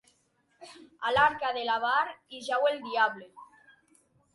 [1.09, 3.33] A l'arca de l'avar hi jau el diable.